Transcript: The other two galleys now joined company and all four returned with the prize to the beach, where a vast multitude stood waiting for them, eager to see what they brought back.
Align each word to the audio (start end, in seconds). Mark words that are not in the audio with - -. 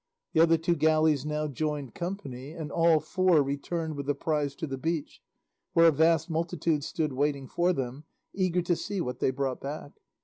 The 0.33 0.39
other 0.41 0.57
two 0.57 0.75
galleys 0.75 1.27
now 1.27 1.47
joined 1.47 1.93
company 1.93 2.53
and 2.53 2.71
all 2.71 2.99
four 2.99 3.43
returned 3.43 3.95
with 3.95 4.07
the 4.07 4.15
prize 4.15 4.55
to 4.55 4.65
the 4.65 4.79
beach, 4.79 5.21
where 5.73 5.85
a 5.89 5.91
vast 5.91 6.27
multitude 6.27 6.83
stood 6.83 7.13
waiting 7.13 7.47
for 7.47 7.71
them, 7.71 8.05
eager 8.33 8.63
to 8.63 8.75
see 8.75 8.99
what 8.99 9.19
they 9.19 9.29
brought 9.29 9.61
back. 9.61 9.91